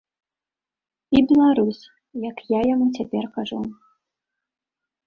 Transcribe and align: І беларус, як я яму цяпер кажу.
І 1.19 1.21
беларус, 1.31 1.77
як 2.29 2.37
я 2.57 2.63
яму 2.73 2.87
цяпер 2.97 3.23
кажу. 3.39 3.61